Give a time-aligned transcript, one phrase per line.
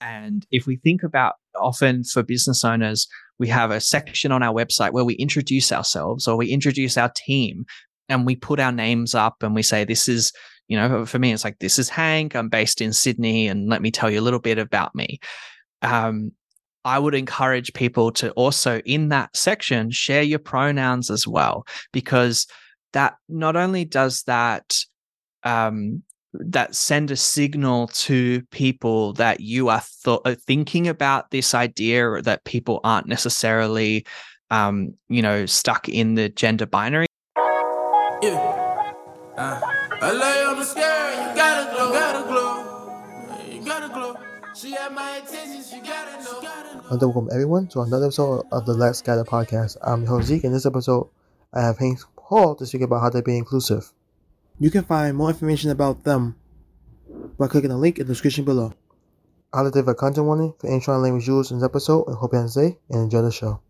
[0.00, 3.06] And if we think about often for business owners,
[3.38, 7.12] we have a section on our website where we introduce ourselves or we introduce our
[7.14, 7.64] team
[8.08, 10.32] and we put our names up and we say, this is,
[10.68, 12.34] you know, for me, it's like, this is Hank.
[12.34, 15.18] I'm based in Sydney and let me tell you a little bit about me.
[15.82, 16.32] Um,
[16.84, 22.46] I would encourage people to also in that section share your pronouns as well, because
[22.92, 24.76] that not only does that
[25.42, 26.02] um,
[26.40, 32.08] that send a signal to people that you are th- uh, thinking about this idea
[32.08, 34.04] or that people aren't necessarily
[34.50, 37.06] um, you know stuck in the gender binary
[38.22, 38.92] yeah
[39.36, 39.60] uh,
[40.00, 44.16] I lay on the scale, you gotta glow, gotta glow, you gotta glow.
[44.54, 46.40] She had my attention, she gotta know.
[46.90, 49.76] And welcome everyone to another episode of the Let's Gather podcast.
[49.82, 50.44] I'm your host Zeke.
[50.44, 51.08] In this episode,
[51.52, 53.92] I have Hank Paul to speak about how to be inclusive.
[54.58, 56.34] You can find more information about them
[57.38, 58.72] by clicking the link in the description below.
[59.52, 62.32] I'll leave a content warning for any strong language used in this episode and hope
[62.32, 63.60] you enjoy and enjoy the show.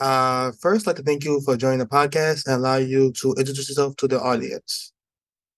[0.00, 3.34] Uh, first, I'd like to thank you for joining the podcast and allow you to
[3.34, 4.92] introduce yourself to the audience.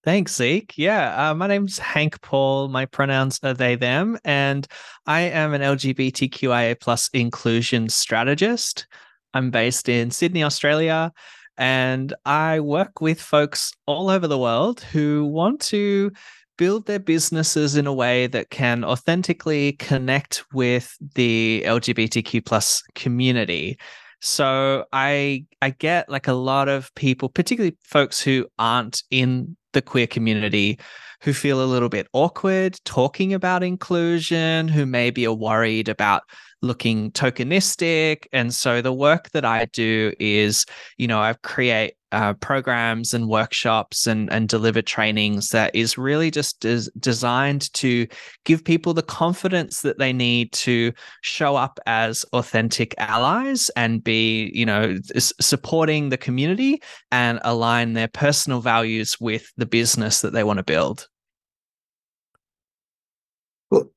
[0.05, 0.77] Thanks, Zeke.
[0.77, 2.69] Yeah, uh, my name's Hank Paul.
[2.69, 4.67] My pronouns are they, them, and
[5.07, 8.87] I am an LGBTQIA plus inclusion strategist.
[9.35, 11.13] I'm based in Sydney, Australia,
[11.59, 16.13] and I work with folks all over the world who want to
[16.59, 23.79] build their businesses in a way that can authentically connect with the LGBTQ plus community.
[24.21, 29.83] So I I get like a lot of people, particularly folks who aren't in the
[29.83, 30.79] queer community,
[31.27, 36.23] who feel a little bit awkward talking about inclusion, who maybe are worried about
[36.63, 38.27] looking tokenistic.
[38.33, 40.65] And so the work that I do is,
[40.99, 46.31] you know, I create uh, programs and workshops and, and deliver trainings that is really
[46.31, 48.07] just des- designed to
[48.45, 54.53] give people the confidence that they need to show up as authentic allies and be,
[54.55, 56.81] you know, s- supporting the community
[57.11, 61.09] and align their personal values with the business that they want to build.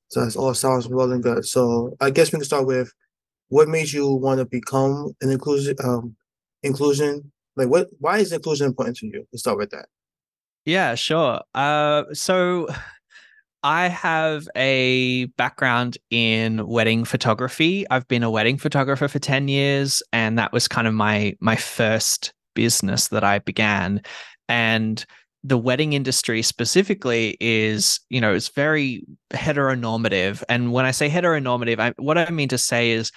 [0.09, 1.45] So that all sounds well and good.
[1.45, 2.91] So I guess we can start with
[3.49, 6.15] what made you want to become an inclusion um
[6.63, 9.27] inclusion like what why is inclusion important to you?
[9.31, 9.87] Let's start with that.
[10.65, 11.41] Yeah, sure.
[11.53, 12.67] Uh so
[13.61, 17.85] I have a background in wedding photography.
[17.89, 21.55] I've been a wedding photographer for 10 years and that was kind of my my
[21.55, 24.01] first business that I began
[24.47, 25.05] and
[25.43, 30.43] the wedding industry specifically is, you know, it's very heteronormative.
[30.49, 33.11] And when I say heteronormative, I, what I mean to say is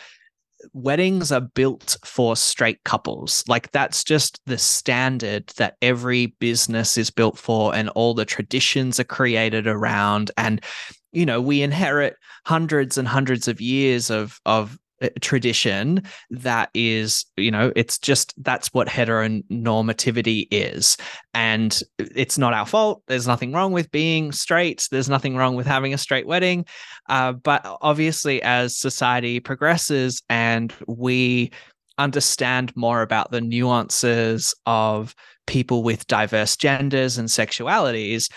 [0.72, 3.42] weddings are built for straight couples.
[3.48, 9.00] Like that's just the standard that every business is built for, and all the traditions
[9.00, 10.30] are created around.
[10.36, 10.62] And,
[11.10, 12.14] you know, we inherit
[12.46, 14.78] hundreds and hundreds of years of of
[15.20, 20.96] tradition that is you know it's just that's what heteronormativity is.
[21.34, 23.02] And it's not our fault.
[23.06, 24.86] There's nothing wrong with being straight.
[24.90, 26.66] There's nothing wrong with having a straight wedding.
[27.08, 31.50] Uh, but obviously as society progresses and we
[31.98, 35.14] understand more about the nuances of
[35.46, 38.28] people with diverse genders and sexualities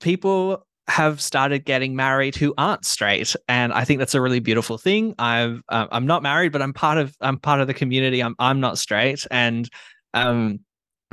[0.00, 3.34] people have started getting married who aren't straight.
[3.48, 5.14] And i think that's a really beautiful thing.
[5.18, 8.22] I've uh, i'm not married but i'm part of i'm part of the community.
[8.22, 9.26] I'm i'm not straight.
[9.30, 9.68] And
[10.14, 10.60] um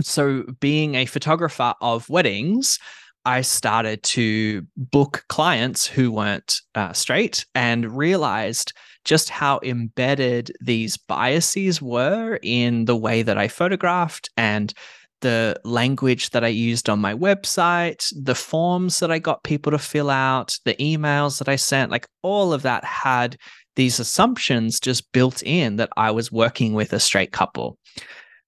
[0.01, 2.79] so being a photographer of weddings
[3.27, 8.71] I started to book clients who weren't uh, straight and realized
[9.03, 14.73] just how embedded these biases were in the way that I photographed and
[15.21, 19.79] the language that I used on my website, the forms that I got people to
[19.79, 23.37] fill out, the emails that I sent, like all of that had
[23.75, 27.77] these assumptions just built in that I was working with a straight couple.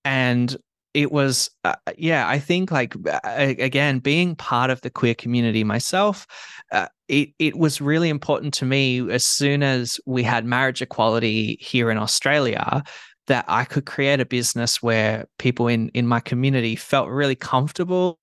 [0.04, 0.56] And
[0.94, 6.26] it was uh, yeah i think like again being part of the queer community myself
[6.72, 11.58] uh, it it was really important to me as soon as we had marriage equality
[11.62, 12.84] here in australia
[13.30, 18.20] that I could create a business where people in in my community felt really comfortable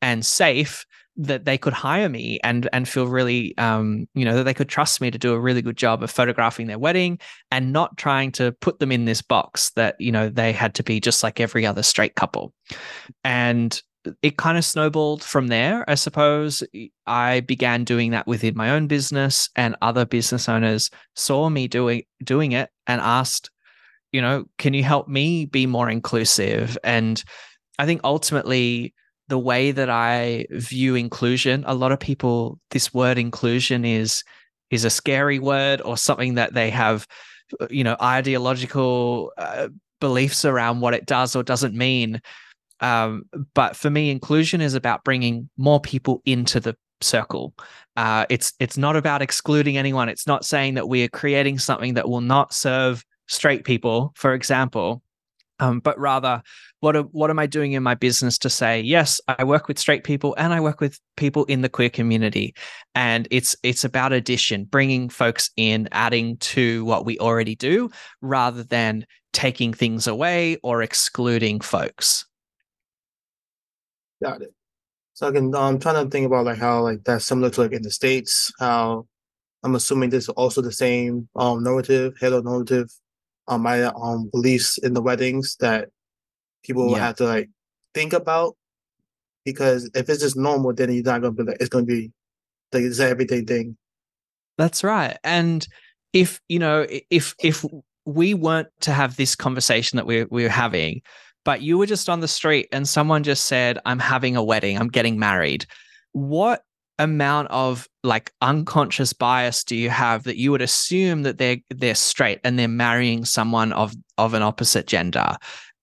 [0.00, 4.44] and safe that they could hire me and and feel really um you know that
[4.44, 7.18] they could trust me to do a really good job of photographing their wedding
[7.50, 10.82] and not trying to put them in this box that you know they had to
[10.82, 12.52] be just like every other straight couple.
[13.24, 13.80] And
[14.20, 16.64] it kind of snowballed from there i suppose.
[17.06, 22.02] I began doing that within my own business and other business owners saw me doing
[22.24, 23.50] doing it and asked
[24.12, 26.78] you know, can you help me be more inclusive?
[26.84, 27.22] And
[27.78, 28.94] I think ultimately,
[29.28, 34.22] the way that I view inclusion, a lot of people, this word inclusion is
[34.70, 37.06] is a scary word or something that they have
[37.60, 39.68] uh, you know ideological uh,
[40.00, 42.20] beliefs around what it does or doesn't mean.
[42.80, 43.24] Um,
[43.54, 47.54] but for me inclusion is about bringing more people into the circle.
[47.96, 50.08] Uh, it's it's not about excluding anyone.
[50.08, 54.34] It's not saying that we are creating something that will not serve straight people for
[54.34, 55.02] example.
[55.58, 56.42] Um, but rather
[56.80, 60.02] what what am I doing in my business to say yes I work with straight
[60.02, 62.54] people and I work with people in the queer community.
[62.94, 67.90] And it's it's about addition bringing folks in adding to what we already do
[68.20, 72.26] rather than taking things away or excluding folks.
[74.22, 74.54] Got it.
[75.14, 77.72] So I can I'm trying to think about like how like that's similar to like
[77.72, 79.06] in the states how
[79.62, 82.92] I'm assuming this is also the same um normative heteronormative
[83.48, 85.88] um my um beliefs in the weddings that
[86.62, 87.06] people will Yeah.
[87.06, 87.50] have to like
[87.94, 88.56] think about
[89.44, 92.12] because if it's just normal then you're not gonna be like it's gonna be
[92.72, 93.76] like it's an everyday thing.
[94.58, 95.18] That's right.
[95.24, 95.66] And
[96.12, 97.64] if, you know, if if
[98.04, 101.02] we weren't to have this conversation that we're we're having,
[101.44, 104.78] but you were just on the street and someone just said, I'm having a wedding,
[104.78, 105.66] I'm getting married,
[106.12, 106.62] what
[107.02, 111.94] amount of like unconscious bias do you have that you would assume that they're they're
[111.94, 115.36] straight and they're marrying someone of of an opposite gender?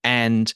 [0.03, 0.53] And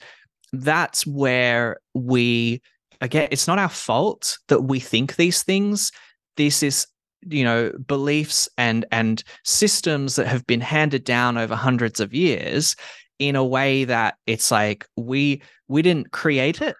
[0.51, 2.62] that's where we
[3.01, 5.92] again, it's not our fault that we think these things.
[6.38, 6.88] This is
[7.30, 12.75] you know beliefs and and systems that have been handed down over hundreds of years
[13.19, 16.75] in a way that it's like we we didn't create it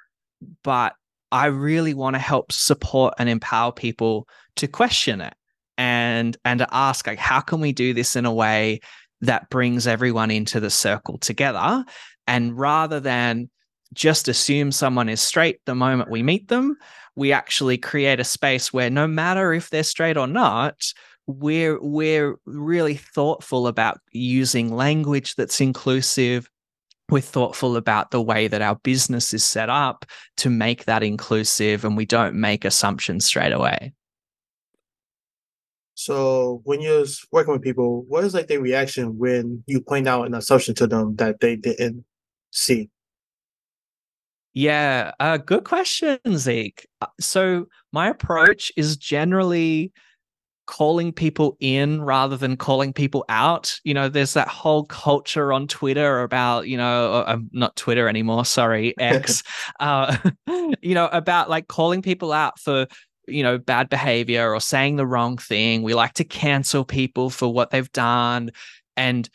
[0.63, 0.95] but
[1.33, 4.25] i really want to help support and empower people
[4.56, 5.33] to question it
[5.77, 8.80] and and to ask like how can we do this in a way
[9.24, 11.85] that brings everyone into the circle together?
[12.27, 13.50] And rather than
[13.94, 16.75] just assume someone is straight the moment we meet them
[17.15, 20.75] we actually create a space where no matter if they're straight or not
[21.27, 26.50] we're we're really thoughtful about using language that's inclusive
[27.09, 30.05] we're thoughtful about the way that our business is set up
[30.38, 33.94] to make that inclusive and we don't make assumptions straight away
[35.95, 40.25] So when you're working with people, what is like their reaction when you point out
[40.25, 42.03] an assumption to them that they didn't
[42.51, 42.89] see?
[44.53, 46.88] Yeah, uh, good question, Zeke.
[47.01, 49.91] Uh, So my approach is generally
[50.65, 53.80] calling people in rather than calling people out.
[53.83, 58.07] You know, there's that whole culture on Twitter about, you know, uh, um, not Twitter
[58.07, 59.44] anymore, sorry, X,
[59.80, 60.18] uh,
[60.81, 62.88] you know, about like calling people out for,
[63.27, 65.83] you know, bad behavior or saying the wrong thing.
[65.83, 68.51] We like to cancel people for what they've done.
[68.95, 69.30] And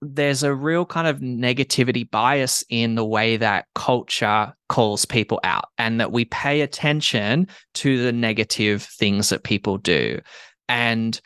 [0.00, 5.66] there's a real kind of negativity bias in the way that culture calls people out
[5.78, 10.20] and that we pay attention to the negative things that people do
[10.68, 11.20] and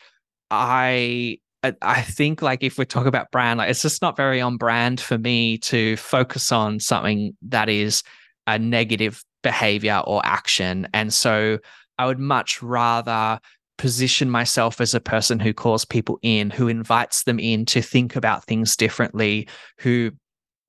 [0.51, 4.55] i I- think like if we talk about brand like it's just not very on
[4.57, 8.01] brand for me to focus on something that is
[8.47, 10.87] a negative behavior or action.
[10.93, 11.59] And so
[11.97, 13.39] i would much rather
[13.77, 18.15] position myself as a person who calls people in, who invites them in to think
[18.15, 19.47] about things differently,
[19.79, 20.11] who,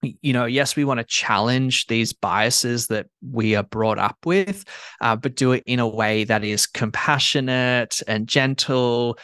[0.03, 4.65] you know, yes, we want to challenge these biases that we are brought up with,
[5.01, 9.19] uh, but do it in a way that is compassionate and gentle.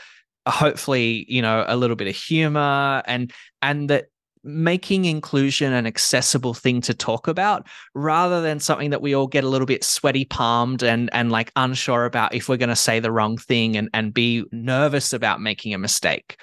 [0.46, 3.32] Hopefully, you know, a little bit of humor and
[3.62, 4.06] and that
[4.46, 9.42] making inclusion an accessible thing to talk about rather than something that we all get
[9.42, 13.00] a little bit sweaty palmed and and like unsure about if we're going to say
[13.00, 16.40] the wrong thing and and be nervous about making a mistake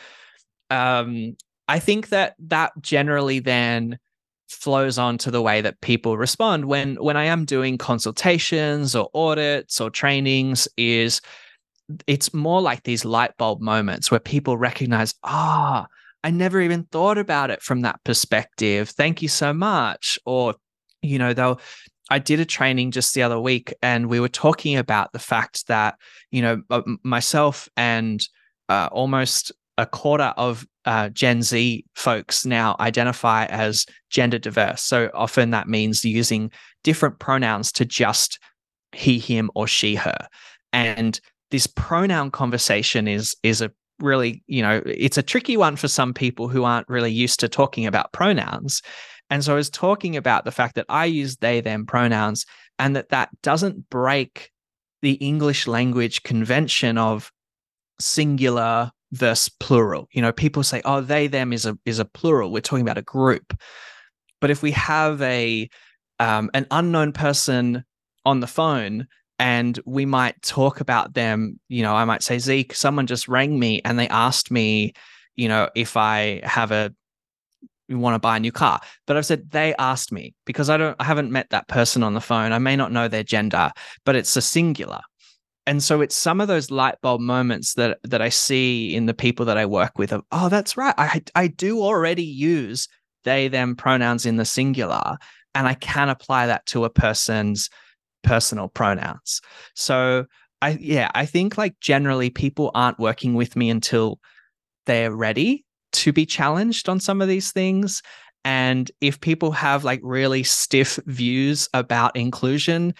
[0.69, 1.33] um
[1.69, 3.97] i think that that generally then
[4.53, 9.09] flows on to the way that people respond when when i am doing consultations or
[9.13, 11.21] audits or trainings is
[12.07, 15.85] it's more like these light bulb moments where people recognize ah
[16.23, 18.89] I never even thought about it from that perspective.
[18.89, 20.17] Thank you so much.
[20.25, 20.55] Or,
[21.01, 21.59] you know, they'll,
[22.09, 25.67] I did a training just the other week and we were talking about the fact
[25.67, 25.95] that,
[26.31, 26.61] you know,
[27.03, 28.25] myself and
[28.69, 34.81] uh, almost a quarter of uh, Gen Z folks now identify as gender diverse.
[34.81, 36.51] So often that means using
[36.83, 38.39] different pronouns to just
[38.91, 40.27] he, him, or she, her.
[40.71, 41.19] And
[41.51, 46.13] this pronoun conversation is is a really, you know, it's a tricky one for some
[46.13, 48.81] people who aren't really used to talking about pronouns.
[49.29, 52.45] And so I was talking about the fact that I use they, them pronouns
[52.79, 54.51] and that that doesn't break
[55.01, 57.31] the English language convention of
[57.99, 60.09] singular versus plural.
[60.11, 62.51] You know, people say, oh, they, them is a, is a plural.
[62.51, 63.57] We're talking about a group.
[64.41, 65.69] But if we have a,
[66.19, 67.85] um, an unknown person
[68.25, 69.07] on the phone
[69.39, 73.57] and we might talk about them you know i might say zeke someone just rang
[73.57, 74.93] me and they asked me
[75.35, 76.93] you know if i have a
[77.89, 80.95] want to buy a new car but i've said they asked me because i don't
[80.99, 83.71] i haven't met that person on the phone i may not know their gender
[84.05, 85.01] but it's a singular
[85.65, 89.13] and so it's some of those light bulb moments that that i see in the
[89.13, 90.95] people that i work with of oh that's right.
[90.97, 92.87] I i do already use
[93.23, 95.17] they them pronouns in the singular
[95.55, 97.69] and i can apply that to a person's
[98.23, 99.41] personal pronouns.
[99.75, 100.25] So
[100.61, 104.19] i yeah i think like generally people aren't working with me until
[104.85, 108.01] they're ready to be challenged on some of these things.
[108.43, 112.93] And if people have like really stiff views about inclusion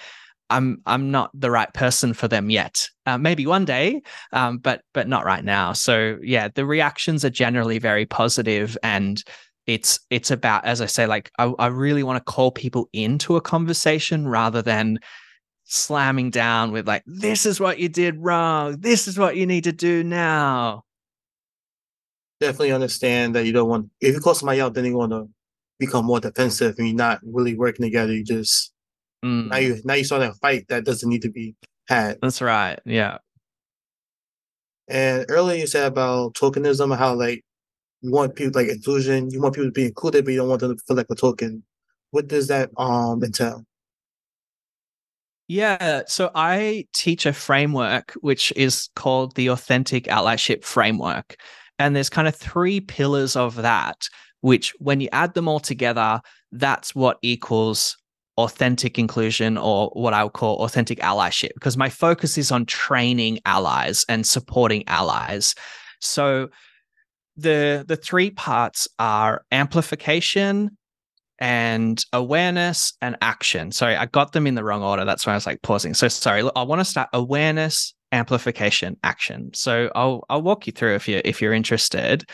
[0.53, 2.87] I'm I'm not the right person for them yet.
[3.07, 5.73] Uh, maybe one day, um, but but not right now.
[5.73, 9.21] So yeah, the reactions are generally very positive, and
[9.65, 13.35] it's it's about as I say, like I, I really want to call people into
[13.35, 14.99] a conversation rather than
[15.63, 19.63] slamming down with like this is what you did wrong, this is what you need
[19.63, 20.83] to do now.
[22.39, 25.29] Definitely understand that you don't want if you call somebody out, then you want to
[25.79, 28.13] become more defensive, and you're not really working together.
[28.13, 28.72] You just
[29.23, 29.47] Mm.
[29.49, 31.55] Now you now you saw that fight that doesn't need to be
[31.87, 32.17] had.
[32.21, 32.79] That's right.
[32.85, 33.19] Yeah.
[34.87, 37.43] And earlier you said about tokenism, and how like
[38.01, 40.61] you want people like inclusion, you want people to be included, but you don't want
[40.61, 41.63] them to feel like a token.
[42.11, 43.63] What does that um entail?
[45.47, 51.35] Yeah, so I teach a framework which is called the Authentic Allyship Framework.
[51.79, 54.07] And there's kind of three pillars of that,
[54.41, 57.97] which when you add them all together, that's what equals
[58.37, 63.39] authentic inclusion or what I would call authentic allyship because my focus is on training
[63.45, 65.55] allies and supporting allies.
[65.99, 66.49] So
[67.37, 70.77] the the three parts are amplification
[71.39, 73.71] and awareness and action.
[73.71, 75.05] Sorry, I got them in the wrong order.
[75.05, 75.93] That's why I was like pausing.
[75.93, 76.47] So sorry.
[76.55, 79.51] I want to start awareness, amplification, action.
[79.53, 82.29] So I'll I'll walk you through if you if you're interested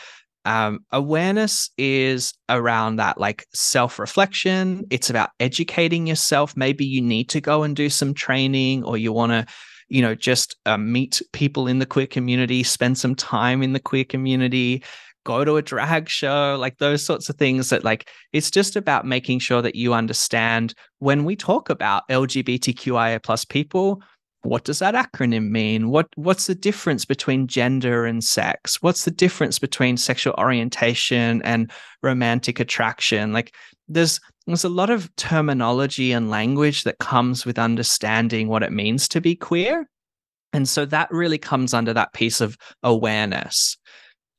[0.46, 4.86] um, awareness is around that like self reflection.
[4.90, 6.56] It's about educating yourself.
[6.56, 9.46] Maybe you need to go and do some training or you want to,
[9.90, 13.80] you know, just uh, meet people in the queer community, spend some time in the
[13.80, 14.84] queer community,
[15.26, 19.06] go to a drag show, like those sorts of things that like it's just about
[19.06, 24.02] making sure that you understand when we talk about LGBTQIA plus people,
[24.44, 25.90] what does that acronym mean?
[25.90, 28.82] What what's the difference between gender and sex?
[28.82, 33.34] What's the difference between sexual orientation and romantic attraction?
[33.34, 33.54] Like
[33.88, 39.08] there's there's a lot of terminology and language that comes with understanding what it means
[39.10, 39.90] to be queer.
[40.54, 43.78] And so that really comes under that piece of awareness.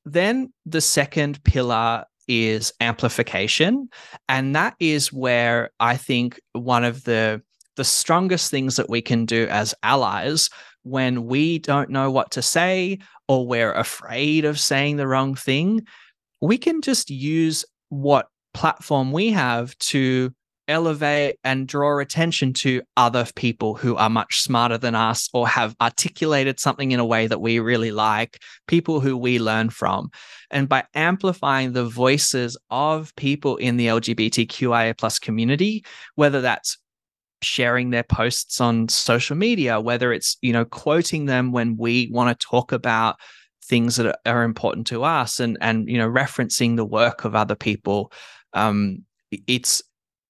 [0.05, 3.89] Then the second pillar is amplification.
[4.29, 7.43] And that is where I think one of the
[7.77, 10.51] the strongest things that we can do as allies
[10.83, 12.99] when we don't know what to say
[13.29, 15.87] or we're afraid of saying the wrong thing,
[16.41, 20.33] we can just use what platform we have to
[20.71, 25.75] elevate and draw attention to other people who are much smarter than us or have
[25.81, 30.11] articulated something in a way that we really like, people who we learn from.
[30.51, 35.85] And by amplifying the voices of people in the LGBTQIA plus community,
[36.15, 36.79] whether that's
[37.43, 42.39] sharing their posts on social media, whether it's, you know, quoting them when we want
[42.39, 43.17] to talk about
[43.71, 47.55] things that are important to us and and you know referencing the work of other
[47.55, 48.13] people.
[48.53, 49.05] Um
[49.47, 49.81] it's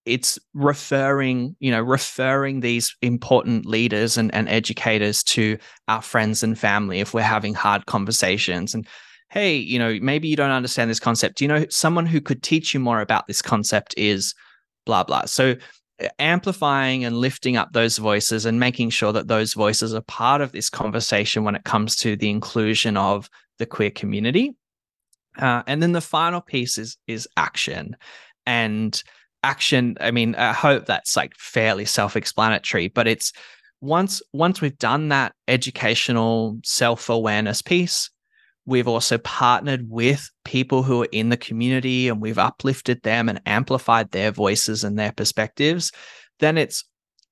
[0.05, 5.57] it's referring you know referring these important leaders and, and educators to
[5.89, 8.75] our friends and family if we're having hard conversations.
[8.75, 8.87] And
[9.31, 11.41] hey you know maybe you don't understand this concept.
[11.41, 14.35] You know someone who could teach you more about this concept is
[14.85, 15.25] blah blah.
[15.25, 15.57] So
[16.19, 20.53] amplifying and lifting up those voices and making sure that those voices are part of
[20.53, 23.29] this conversation when it comes to the inclusion of
[23.59, 24.55] the queer community.
[25.39, 27.97] Uh, and then the final piece is is action,
[28.47, 29.03] and
[29.43, 29.97] action.
[30.01, 33.33] I mean, I hope that's like fairly self-explanatory, but it's
[33.81, 38.11] once once we've done that educational self-awareness piece,
[38.71, 43.43] We've also partnered with people who are in the community and we've uplifted them and
[43.45, 45.91] amplified their voices and their perspectives.
[46.39, 46.85] Then it's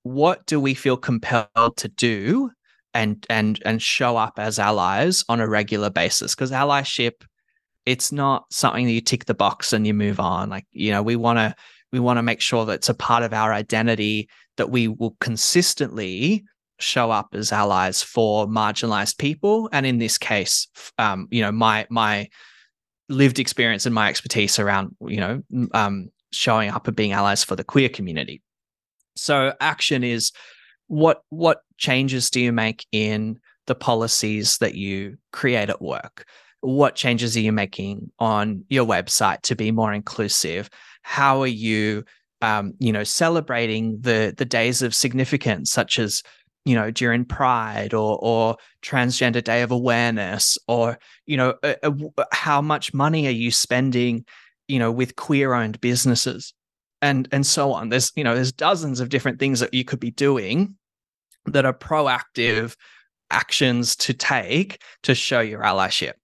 [0.02, 2.50] what do we feel compelled to do
[2.92, 6.34] and and and show up as allies on a regular basis?
[6.34, 7.22] Because allyship,
[7.86, 10.50] it's not something that you tick the box and you move on.
[10.50, 11.54] Like, you know, we want to
[11.92, 15.16] we want to make sure that it's a part of our identity that we will
[15.20, 16.42] consistently
[16.78, 20.68] show up as allies for marginalized people and in this case
[20.98, 22.28] um, you know my my
[23.08, 25.42] lived experience and my expertise around you know
[25.72, 28.42] um, showing up and being allies for the queer community
[29.16, 30.32] so action is
[30.86, 36.26] what what changes do you make in the policies that you create at work?
[36.60, 40.68] What changes are you making on your website to be more inclusive?
[41.02, 42.04] How are you,
[42.42, 46.22] um, you know, celebrating the the days of significance, such as
[46.68, 51.54] you know during pride or or transgender day of awareness or you know
[52.30, 54.22] how much money are you spending
[54.68, 56.52] you know with queer owned businesses?
[57.00, 57.88] And and so on.
[57.88, 60.76] There's you know there's dozens of different things that you could be doing
[61.46, 62.76] that are proactive
[63.30, 66.14] actions to take to show your allyship.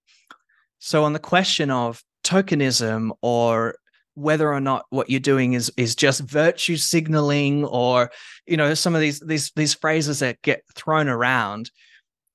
[0.77, 3.77] So on the question of tokenism or
[4.15, 8.09] whether or not what you're doing is is just virtue signaling or
[8.47, 11.69] you know some of these these these phrases that get thrown around.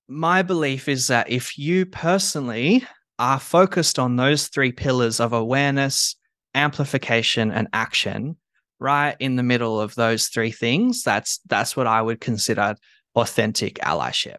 [0.09, 2.87] My belief is that if you personally
[3.19, 6.17] are focused on those three pillars of awareness
[6.55, 8.37] amplification and action
[8.81, 12.75] right in the middle of those three things that's that's what i would consider
[13.15, 14.39] authentic allyship.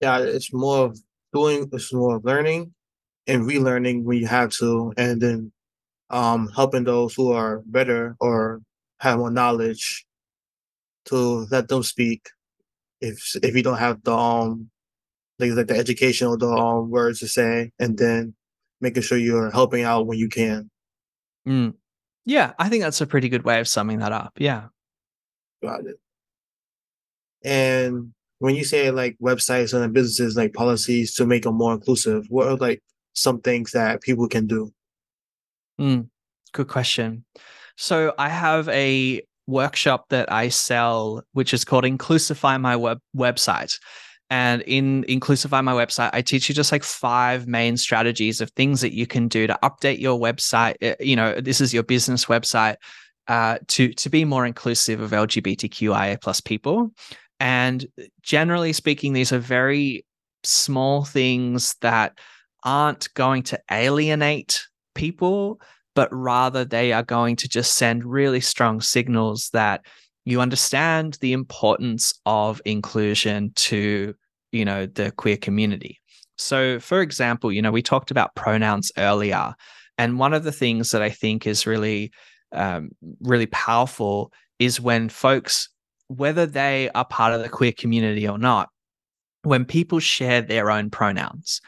[0.00, 0.98] Yeah it's more of
[1.32, 2.72] doing it's more of learning
[3.26, 5.50] and relearning when you have to and then
[6.12, 8.60] um, helping those who are better or
[9.00, 10.06] have more knowledge
[11.06, 12.28] to let them speak.
[13.00, 14.70] If if you don't have the um
[15.38, 18.34] like, like the education or the um, words to say, and then
[18.80, 20.70] making sure you're helping out when you can.
[21.48, 21.74] Mm.
[22.24, 24.34] Yeah, I think that's a pretty good way of summing that up.
[24.38, 24.66] Yeah.
[25.62, 25.96] Got it.
[27.44, 32.26] And when you say like websites and businesses like policies to make them more inclusive,
[32.28, 32.80] what are like
[33.14, 34.72] some things that people can do?
[35.82, 36.08] Mm,
[36.52, 37.24] good question.
[37.76, 43.74] So I have a workshop that I sell, which is called Inclusify My Web website.
[44.30, 48.80] And in Inclusify My website, I teach you just like five main strategies of things
[48.80, 50.76] that you can do to update your website.
[50.80, 52.76] Eh, you know, this is your business website
[53.26, 56.92] uh, to to be more inclusive of LGBTQIA plus people.
[57.40, 57.84] And
[58.22, 60.06] generally speaking, these are very
[60.44, 62.16] small things that
[62.64, 64.62] aren't going to alienate
[64.94, 65.60] people,
[65.94, 69.84] but rather they are going to just send really strong signals that
[70.24, 74.14] you understand the importance of inclusion to
[74.52, 76.00] you know the queer community.
[76.36, 79.54] So for example you know we talked about pronouns earlier
[79.98, 82.12] and one of the things that i think is really
[82.52, 82.90] um,
[83.20, 85.68] really powerful is when folks
[86.08, 88.68] whether they are part of the queer community or not
[89.42, 91.60] when people share their own pronouns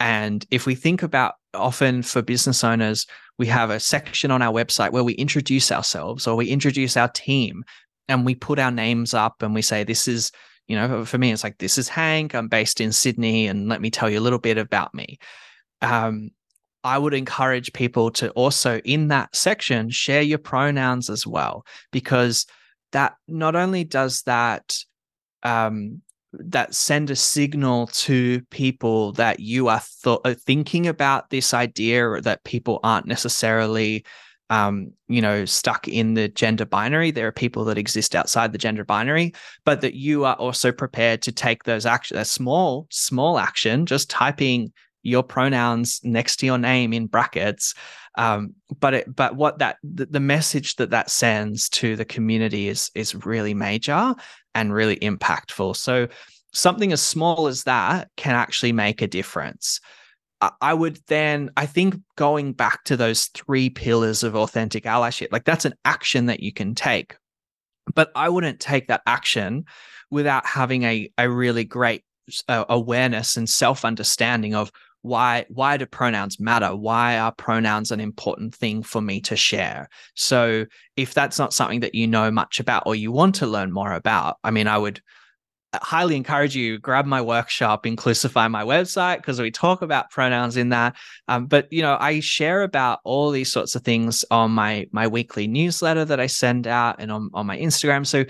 [0.00, 3.06] and if we think about often for business owners,
[3.38, 7.08] we have a section on our website where we introduce ourselves or we introduce our
[7.08, 7.64] team
[8.08, 10.32] and we put our names up and we say, This is,
[10.66, 12.34] you know, for me, it's like, This is Hank.
[12.34, 15.18] I'm based in Sydney and let me tell you a little bit about me.
[15.82, 16.30] Um,
[16.82, 22.46] I would encourage people to also, in that section, share your pronouns as well, because
[22.92, 24.76] that not only does that
[25.42, 26.00] um,
[26.32, 32.08] that send a signal to people that you are th- uh, thinking about this idea
[32.08, 34.04] or that people aren't necessarily
[34.48, 37.10] um, you know stuck in the gender binary.
[37.10, 39.32] There are people that exist outside the gender binary
[39.64, 44.10] but that you are also prepared to take those action a small small action just
[44.10, 47.74] typing your pronouns next to your name in brackets
[48.18, 52.68] um, but it, but what that the, the message that that sends to the community
[52.68, 54.14] is is really major
[54.54, 55.76] and really impactful.
[55.76, 56.08] So
[56.52, 59.80] something as small as that can actually make a difference.
[60.62, 65.44] I would then, I think going back to those three pillars of authentic allyship, like
[65.44, 67.14] that's an action that you can take.
[67.94, 69.66] But I wouldn't take that action
[70.10, 72.04] without having a, a really great
[72.48, 74.70] uh, awareness and self understanding of
[75.02, 76.76] why why do pronouns matter?
[76.76, 79.88] Why are pronouns an important thing for me to share?
[80.14, 83.72] So if that's not something that you know much about or you want to learn
[83.72, 85.00] more about i mean i would
[85.72, 90.56] uh, highly encourage you grab my workshop inclusify my website because we talk about pronouns
[90.56, 90.96] in that.
[91.28, 95.06] Um, but you know i share about all these sorts of things on my my
[95.06, 98.06] weekly newsletter that i send out and on, on my instagram.
[98.06, 98.24] So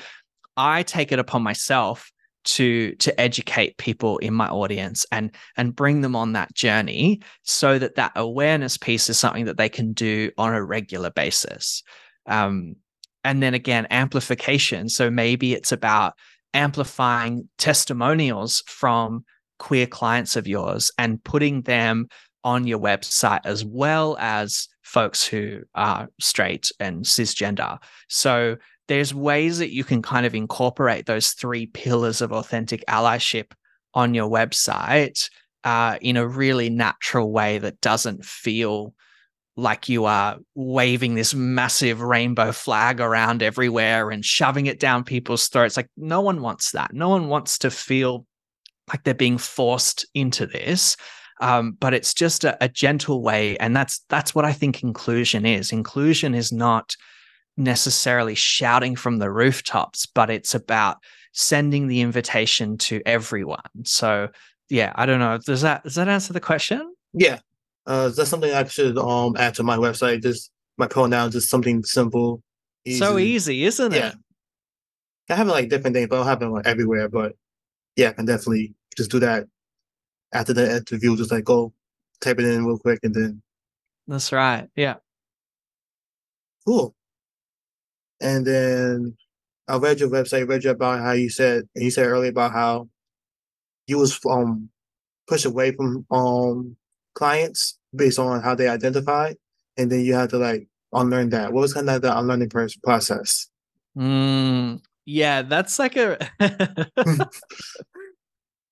[0.57, 2.13] i take it upon myself
[2.45, 7.79] to to educate people in my audience and and bring them on that journey so
[7.79, 11.83] that that awareness piece is something that they can do on a regular basis.
[12.27, 12.77] Um,
[13.25, 14.89] and then again amplification.
[14.89, 16.15] So maybe it's about
[16.55, 19.25] amplifying testimonials from
[19.59, 22.09] queer clients of yours and putting them
[22.45, 27.79] on your website as well as folks who are straight and cisgender.
[28.09, 28.57] So
[28.91, 33.53] there's ways that you can kind of incorporate those three pillars of authentic allyship
[33.95, 35.31] on your website
[35.63, 38.93] uh, in a really natural way that doesn't feel
[39.57, 45.47] like you are waving this massive rainbow flag around everywhere and shoving it down people's
[45.47, 45.77] throats.
[45.77, 46.93] Like, no one wants that.
[46.93, 48.27] No one wants to feel
[48.89, 50.97] like they're being forced into this.
[51.41, 55.47] Um, but it's just a, a gentle way, and that's that's what I think inclusion
[55.47, 55.71] is.
[55.71, 56.97] Inclusion is not
[57.61, 60.99] necessarily shouting from the rooftops, but it's about
[61.33, 63.61] sending the invitation to everyone.
[63.85, 64.29] So
[64.69, 65.39] yeah, I don't know.
[65.39, 66.95] Does that does that answer the question?
[67.13, 67.41] Yeah.
[67.87, 70.23] Uh, is that something I should um add to my website?
[70.23, 72.43] Just my pronouns, just something simple.
[72.85, 72.99] Easy.
[72.99, 73.97] So easy, isn't it?
[73.97, 74.09] yeah.
[74.09, 74.15] it?
[75.29, 77.09] I have like different things, but I have them like everywhere.
[77.09, 77.35] But
[77.97, 79.47] yeah, I can definitely just do that
[80.33, 81.17] after the interview.
[81.17, 81.73] Just like go
[82.21, 83.43] type it in real quick and then.
[84.07, 84.69] That's right.
[84.75, 84.97] Yeah.
[86.67, 86.95] Cool.
[88.21, 89.17] And then
[89.69, 92.89] I read your website, read you about how you said, you said earlier about how
[93.87, 94.69] you was um
[95.27, 96.77] pushed away from um
[97.15, 99.33] clients based on how they identify,
[99.77, 101.53] and then you had to like unlearn that.
[101.53, 102.51] What was kind of the unlearning
[102.85, 103.49] process?
[103.97, 106.19] Mm, yeah, that's like a.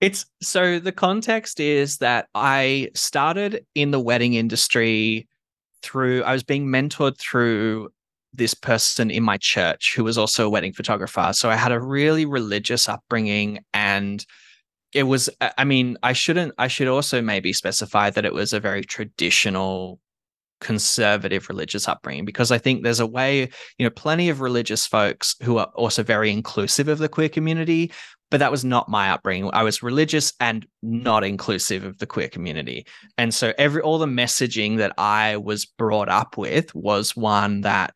[0.01, 5.27] it's so the context is that I started in the wedding industry
[5.83, 7.91] through I was being mentored through
[8.33, 11.31] this person in my church who was also a wedding photographer.
[11.33, 14.25] So I had a really religious upbringing and
[14.93, 18.61] it was I mean, I shouldn't I should also maybe specify that it was a
[18.61, 20.01] very traditional
[20.61, 25.37] conservative religious upbringing because I think there's a way, you know, plenty of religious folks
[25.43, 27.93] who are also very inclusive of the queer community,
[28.31, 29.51] but that was not my upbringing.
[29.53, 32.87] I was religious and not inclusive of the queer community.
[33.17, 37.95] And so every all the messaging that I was brought up with was one that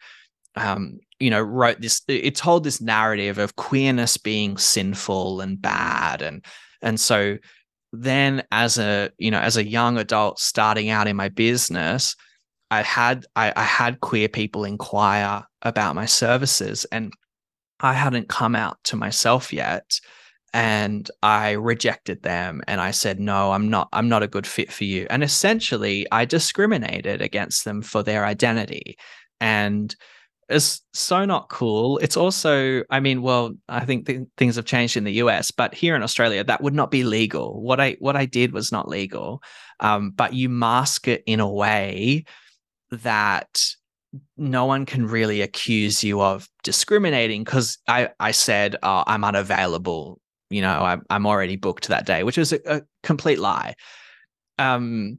[0.56, 6.22] um, you know, wrote this, it told this narrative of queerness being sinful and bad.
[6.22, 6.44] And,
[6.82, 7.38] and so
[7.92, 12.16] then as a, you know, as a young adult starting out in my business,
[12.70, 17.12] I had, I, I had queer people inquire about my services and
[17.80, 20.00] I hadn't come out to myself yet.
[20.54, 24.70] And I rejected them and I said no I'm not I'm not a good fit
[24.70, 25.06] for you.
[25.08, 28.98] And essentially I discriminated against them for their identity.
[29.40, 29.94] And
[30.52, 31.98] is so not cool.
[31.98, 35.74] It's also, I mean, well, I think th- things have changed in the US, but
[35.74, 37.60] here in Australia, that would not be legal.
[37.62, 39.42] What I what I did was not legal,
[39.80, 42.24] um, but you mask it in a way
[42.90, 43.62] that
[44.36, 50.20] no one can really accuse you of discriminating because I I said oh, I'm unavailable.
[50.50, 53.74] You know, I'm I'm already booked that day, which is a, a complete lie.
[54.58, 55.18] Um,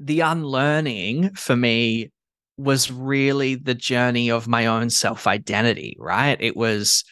[0.00, 2.10] the unlearning for me
[2.56, 6.36] was really the journey of my own self identity, right?
[6.40, 7.04] It was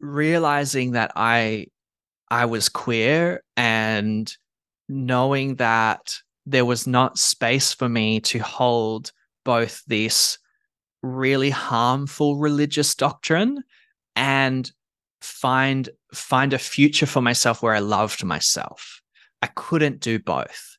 [0.00, 1.66] realizing that I
[2.30, 4.32] I was queer and
[4.88, 6.14] knowing that
[6.46, 9.12] there was not space for me to hold
[9.44, 10.38] both this
[11.02, 13.62] really harmful religious doctrine
[14.16, 14.70] and
[15.20, 19.00] find find a future for myself where I loved myself.
[19.42, 20.76] I couldn't do both.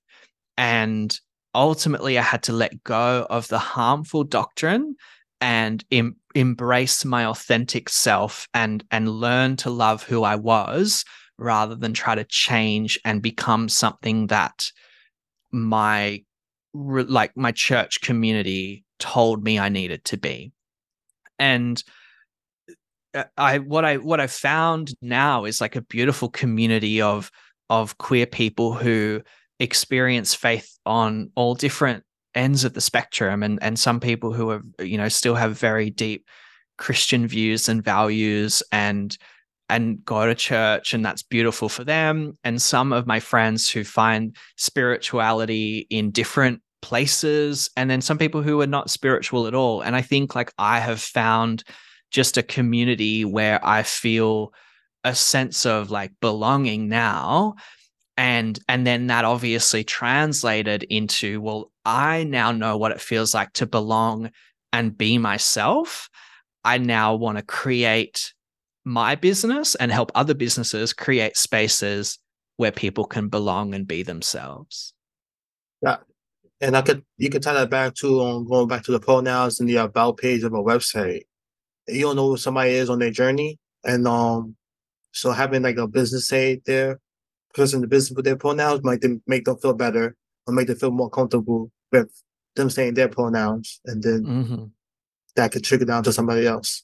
[0.57, 1.17] And
[1.56, 4.96] ultimately I had to let go of the harmful doctrine
[5.41, 11.06] and em- embrace my authentic self and and learn to love who I was
[11.38, 14.72] rather than try to change and become something that
[15.52, 16.24] my
[16.74, 20.52] like my church community told me I needed to be.
[21.39, 21.82] And
[23.13, 27.32] uh, I what I what I found now is like a beautiful community of
[27.70, 29.22] of queer people who
[29.60, 34.62] experience faith on all different ends of the spectrum and and some people who are
[34.80, 36.28] you know still have very deep
[36.78, 39.18] christian views and values and
[39.70, 42.38] and go to church and that's beautiful for them.
[42.44, 48.44] And some of my friends who find spirituality in different places and then some people
[48.44, 49.82] who are not spiritual at all.
[49.82, 51.63] And i think like i have found
[52.12, 54.54] just a community where i feel
[55.04, 57.56] a sense of like belonging now
[58.17, 63.51] and and then that obviously translated into well i now know what it feels like
[63.54, 64.32] to belong
[64.75, 66.10] and be myself.
[66.65, 68.34] I now want to create
[68.84, 72.19] my business and help other businesses create spaces
[72.58, 74.93] where people can belong and be themselves.
[75.82, 75.97] Yeah.
[76.62, 79.60] And i could you could tie that back to um, going back to the pronouns
[79.60, 81.23] and the about page of a website.
[81.88, 83.60] You don't know who somebody is on their journey.
[83.84, 84.56] And um
[85.12, 86.99] so having like a business aid there
[87.56, 90.15] person in the business with their pronouns might make them feel better
[90.46, 92.12] or make them feel more comfortable with
[92.56, 94.63] them saying their pronouns, and then mm-hmm.
[95.36, 96.84] that could trickle down to somebody else.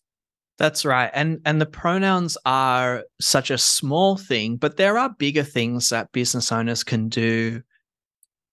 [0.57, 1.09] That's right.
[1.13, 6.11] And and the pronouns are such a small thing, but there are bigger things that
[6.11, 7.61] business owners can do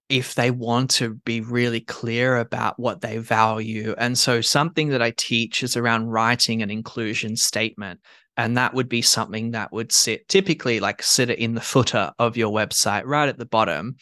[0.08, 3.94] if they want to be really clear about what they value.
[3.98, 8.00] And so, something that I teach is around writing an inclusion statement.
[8.38, 12.36] And that would be something that would sit typically like sit in the footer of
[12.36, 13.96] your website, right at the bottom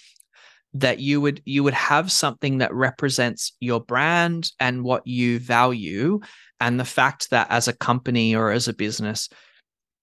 [0.81, 6.21] that you would you would have something that represents your brand and what you value
[6.61, 9.29] and the fact that as a company or as a business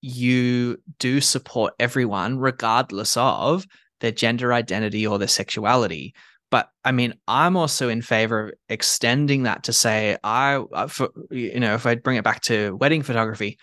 [0.00, 3.66] you do support everyone regardless of
[4.00, 6.12] their gender identity or their sexuality.
[6.50, 11.10] But i mean i'm also in favor of extending that to say i uh, for,
[11.30, 13.58] you know if i bring it back to wedding photography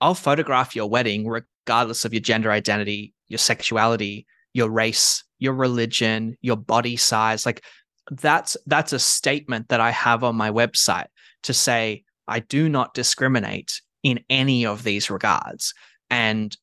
[0.00, 6.36] i'll photograph your wedding regardless of your gender identity your sexuality your race your religion,
[6.40, 7.46] your body size.
[7.46, 7.64] Like
[8.10, 11.06] that's that's a statement that I have on my website
[11.42, 15.74] to say I do not discriminate in any of these regards.
[16.10, 16.56] And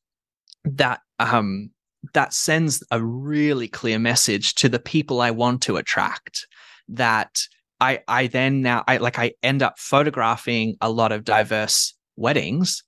[0.64, 1.70] that um
[2.12, 6.46] that sends a really clear message to the people I want to attract
[6.88, 7.38] that
[7.80, 12.82] I I then now I like I end up photographing a lot of diverse weddings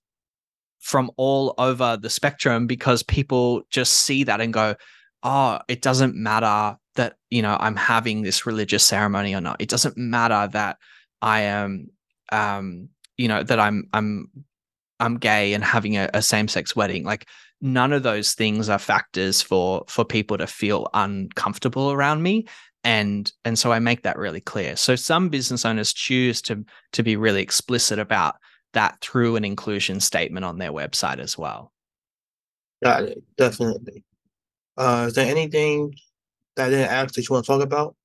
[0.87, 4.77] from all over the spectrum because people just see that and go
[5.27, 9.61] oh, it doesn't matter that, you know, I'm having this religious ceremony or not.
[9.61, 10.79] It doesn't matter that
[11.21, 11.89] I am,
[12.31, 14.31] um, you know, that I'm, I'm,
[15.01, 17.03] I'm gay and having a, a same-sex wedding.
[17.03, 17.27] Like
[17.61, 22.47] none of those things are factors for for people to feel uncomfortable around me
[22.85, 27.03] and and so i make that really clear so some business owners choose to to
[27.03, 28.37] be really explicit about
[28.73, 31.73] that through an inclusion statement on their website as well
[32.83, 34.05] got it definitely
[34.77, 35.95] uh, is there anything
[36.57, 37.97] that I didn't ask that you want to talk about?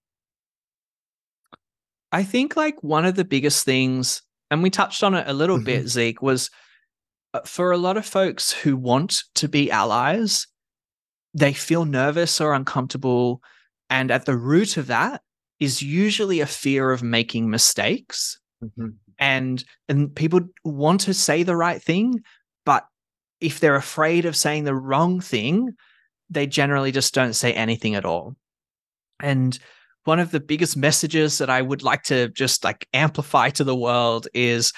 [2.11, 5.57] I think like one of the biggest things, and we touched on it a little
[5.57, 5.65] mm-hmm.
[5.65, 6.49] bit, Zeke, was
[7.33, 10.47] uh, for a lot of folks who want to be allies,
[11.33, 13.41] they feel nervous or uncomfortable.
[13.89, 15.21] And at the root of that
[15.59, 18.39] is usually a fear of making mistakes.
[18.63, 18.89] Mm-hmm.
[19.21, 22.21] And and people want to say the right thing,
[22.65, 22.85] but
[23.39, 25.73] if they're afraid of saying the wrong thing,
[26.29, 28.35] they generally just don't say anything at all.
[29.21, 29.57] And
[30.05, 33.75] one of the biggest messages that I would like to just like amplify to the
[33.75, 34.73] world is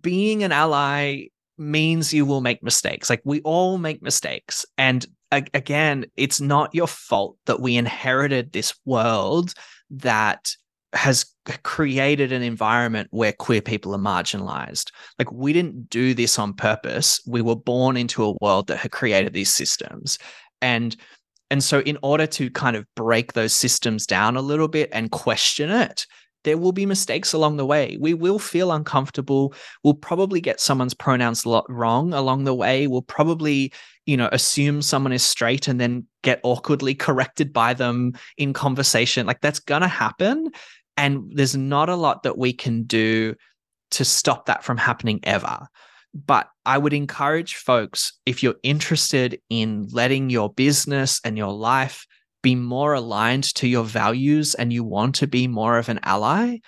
[0.00, 1.26] being an ally
[1.58, 3.10] means you will make mistakes.
[3.10, 4.64] Like we all make mistakes.
[4.78, 9.52] And again, it's not your fault that we inherited this world
[9.90, 10.54] that
[10.92, 11.26] has
[11.62, 14.90] created an environment where queer people are marginalized.
[15.18, 17.20] Like we didn't do this on purpose.
[17.26, 20.18] We were born into a world that had created these systems.
[20.62, 20.96] And
[21.50, 25.10] and so in order to kind of break those systems down a little bit and
[25.10, 26.06] question it
[26.44, 27.98] there will be mistakes along the way.
[28.00, 29.54] We will feel uncomfortable.
[29.82, 32.86] We'll probably get someone's pronouns wrong along the way.
[32.86, 33.72] We'll probably
[34.06, 39.26] you know assume someone is straight and then get awkwardly corrected by them in conversation.
[39.26, 40.50] Like that's going to happen
[40.98, 43.34] and there's not a lot that we can do
[43.92, 45.66] to stop that from happening ever.
[46.12, 52.04] But I would encourage folks, if you're interested in letting your business and your life
[52.42, 56.58] be more aligned to your values and you want to be more of an ally,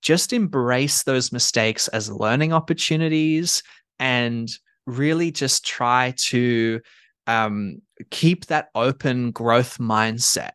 [0.00, 3.62] just embrace those mistakes as learning opportunities
[3.98, 4.48] and
[4.86, 6.80] really just try to
[7.26, 10.52] um, keep that open growth mindset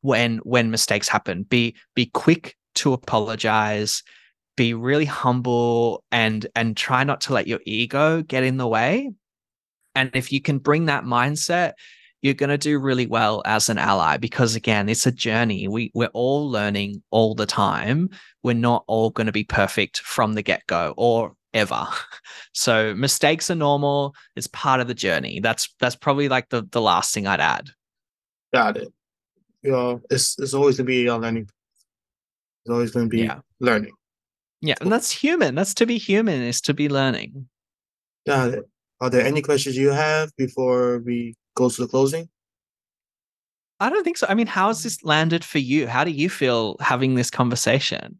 [0.00, 1.44] when when mistakes happen.
[1.44, 4.02] Be be quick to apologize
[4.56, 9.10] be really humble and and try not to let your ego get in the way.
[9.94, 11.72] And if you can bring that mindset
[12.22, 15.68] you're going to do really well as an ally because again it's a journey.
[15.68, 18.10] We we're all learning all the time.
[18.42, 21.86] We're not all going to be perfect from the get-go or ever.
[22.52, 24.14] So mistakes are normal.
[24.34, 25.40] It's part of the journey.
[25.40, 27.68] That's that's probably like the the last thing i'd add.
[28.52, 28.88] Got it.
[29.62, 31.50] You know it's it's always going to be a learning
[32.66, 33.38] it's always going to be yeah.
[33.60, 33.92] learning
[34.60, 35.54] yeah, and that's human.
[35.54, 37.48] That's to be human is to be learning.
[38.26, 38.68] Got it.
[39.00, 42.28] Are there any questions you have before we go to the closing?
[43.78, 44.26] I don't think so.
[44.28, 45.86] I mean, how has this landed for you?
[45.86, 48.18] How do you feel having this conversation?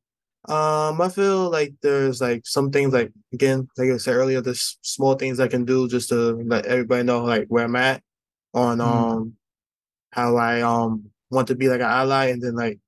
[0.48, 4.78] Um, I feel like there's like some things like again, like I said earlier, there's
[4.82, 8.02] small things I can do just to let everybody know like where I'm at
[8.54, 8.84] on mm.
[8.84, 9.32] um
[10.12, 12.78] how I um want to be like an ally and then like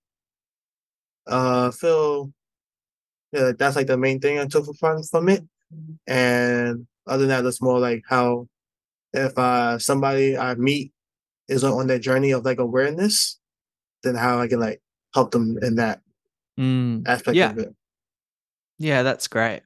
[1.28, 2.32] uh feel
[3.32, 5.44] yeah, that's like the main thing I took from from it.
[6.06, 8.48] And other than that, it's more like how
[9.12, 10.92] if uh somebody I meet
[11.48, 13.38] is on their journey of like awareness,
[14.02, 14.80] then how I can like
[15.14, 16.00] help them in that
[16.58, 17.50] mm, aspect yeah.
[17.50, 17.74] of it.
[18.78, 19.62] Yeah, that's great.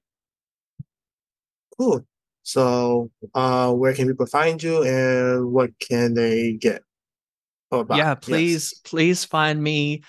[1.78, 2.04] Cool.
[2.42, 6.82] So uh where can people find you and what can they get?
[7.90, 8.80] yeah, please, yes.
[8.84, 10.02] please find me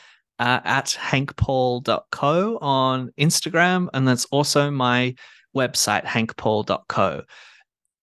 [0.44, 3.88] uh, at hankpaul.co on Instagram.
[3.94, 5.16] And that's also my
[5.56, 7.22] website, hankpaul.co.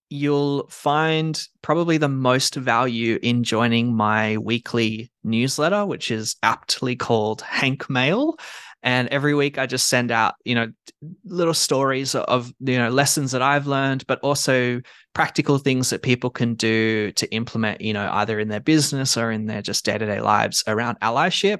[0.09, 7.41] You'll find probably the most value in joining my weekly newsletter, which is aptly called
[7.41, 8.37] Hank Mail.
[8.81, 10.71] And every week I just send out, you know,
[11.23, 14.81] little stories of, you know, lessons that I've learned, but also
[15.13, 19.29] practical things that people can do to implement, you know, either in their business or
[19.31, 21.59] in their just day to day lives around allyship.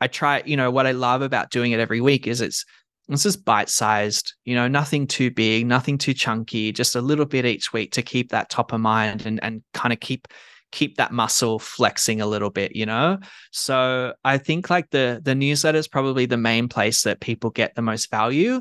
[0.00, 2.64] I try, you know, what I love about doing it every week is it's
[3.08, 7.24] it's just bite sized, you know, nothing too big, nothing too chunky, just a little
[7.24, 10.28] bit each week to keep that top of mind and and kind of keep
[10.70, 13.18] keep that muscle flexing a little bit, you know?
[13.50, 17.74] So I think like the the newsletter is probably the main place that people get
[17.74, 18.60] the most value.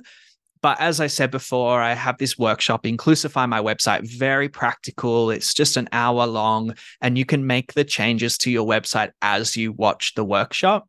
[0.61, 5.29] But as I said before, I have this workshop, Inclusify my website, very practical.
[5.29, 9.55] It's just an hour long, and you can make the changes to your website as
[9.55, 10.87] you watch the workshop.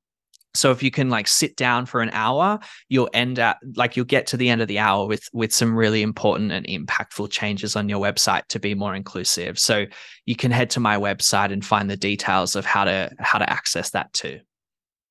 [0.55, 2.59] So if you can like sit down for an hour,
[2.89, 5.77] you'll end at like you'll get to the end of the hour with with some
[5.77, 9.59] really important and impactful changes on your website to be more inclusive.
[9.59, 9.87] So
[10.27, 13.49] you can head to my website and find the details of how to how to
[13.49, 14.41] access that too.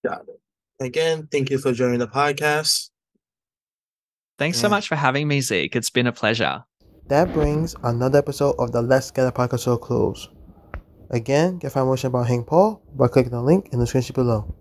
[0.06, 0.40] Got it.
[0.80, 2.90] Again, thank you for joining the podcast.
[4.38, 4.64] Thanks yeah.
[4.64, 5.76] so much for having me, Zeke.
[5.76, 6.64] It's been a pleasure.
[7.08, 10.30] That brings another episode of the Let's Gather Podcast to a close.
[11.10, 14.54] Again, get information about Hank Paul by clicking the link in the description below.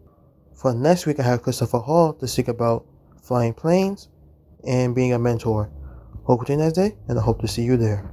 [0.66, 2.87] For next week, I have Christopher Hall to speak about
[3.22, 4.09] flying planes
[4.66, 5.70] and being a mentor.
[6.24, 8.11] Hope to see you next day, and I hope to see you there.